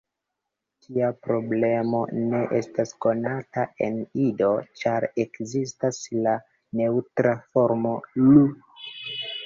[0.85, 1.99] Tia problemo
[2.31, 4.49] ne estas konata en Ido,
[4.83, 6.37] ĉar ekzistas la
[6.83, 7.97] neŭtra formo
[8.29, 8.47] "lu".